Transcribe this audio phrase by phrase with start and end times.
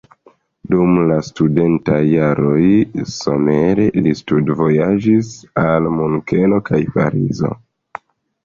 [0.69, 2.63] Dum la studentaj jaroj
[3.17, 5.31] somere li studvojaĝis
[5.67, 7.55] al Munkeno kaj Parizo.